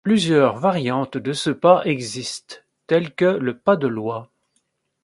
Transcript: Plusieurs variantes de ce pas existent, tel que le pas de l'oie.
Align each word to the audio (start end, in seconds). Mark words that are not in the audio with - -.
Plusieurs 0.03 0.57
variantes 0.57 1.17
de 1.19 1.31
ce 1.31 1.51
pas 1.51 1.83
existent, 1.85 2.55
tel 2.87 3.13
que 3.13 3.25
le 3.25 3.55
pas 3.55 3.75
de 3.75 3.85
l'oie. 3.85 4.31